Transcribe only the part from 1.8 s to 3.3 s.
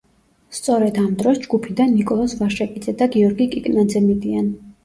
ნიკოლოზ ვაშაკიძე და